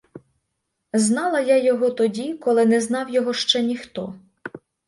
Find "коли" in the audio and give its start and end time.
2.33-2.65